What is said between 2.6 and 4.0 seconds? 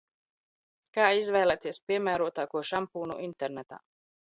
šampūnu internetā?